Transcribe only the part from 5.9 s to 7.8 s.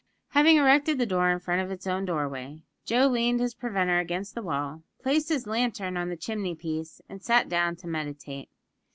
on the chimney piece, and sat down